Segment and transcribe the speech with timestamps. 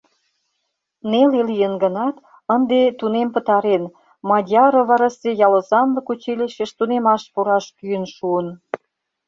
[1.09, 2.15] Неле лийын гынат,
[2.53, 3.83] ынде тунем пытарен,
[4.29, 8.47] Мадьяроварысе ялозанлык училищыш тунемаш пураш кӱын шуын.